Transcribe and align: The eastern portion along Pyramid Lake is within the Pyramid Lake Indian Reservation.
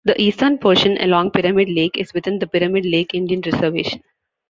The 0.03 0.19
eastern 0.19 0.57
portion 0.57 0.97
along 0.99 1.29
Pyramid 1.29 1.69
Lake 1.69 1.95
is 1.95 2.11
within 2.11 2.39
the 2.39 2.47
Pyramid 2.47 2.87
Lake 2.87 3.13
Indian 3.13 3.41
Reservation. 3.45 4.01